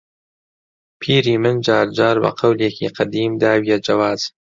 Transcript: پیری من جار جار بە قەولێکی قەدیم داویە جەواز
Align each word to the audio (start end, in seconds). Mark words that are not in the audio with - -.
پیری 0.99 1.35
من 1.43 1.55
جار 1.65 1.87
جار 1.97 2.15
بە 2.23 2.31
قەولێکی 2.39 2.93
قەدیم 2.97 3.31
داویە 3.41 3.77
جەواز 3.85 4.21